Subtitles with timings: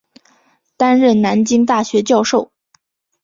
[0.77, 2.51] 担任南京大学教授。